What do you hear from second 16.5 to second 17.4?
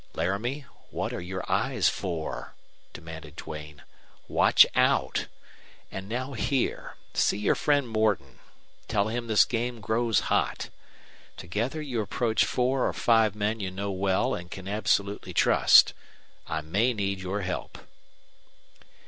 may need